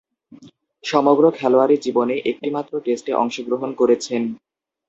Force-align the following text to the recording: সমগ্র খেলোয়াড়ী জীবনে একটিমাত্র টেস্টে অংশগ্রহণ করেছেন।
সমগ্র 0.83 1.23
খেলোয়াড়ী 1.37 1.75
জীবনে 1.85 2.15
একটিমাত্র 2.31 2.73
টেস্টে 2.85 3.11
অংশগ্রহণ 3.15 3.69
করেছেন। 3.79 4.21